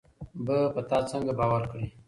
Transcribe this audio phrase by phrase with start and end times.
[0.45, 1.87] به په تا څنګه باور کړي